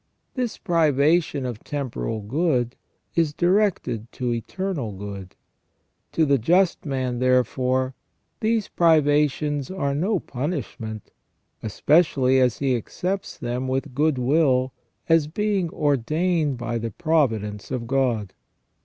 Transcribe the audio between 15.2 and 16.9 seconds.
being ordained by the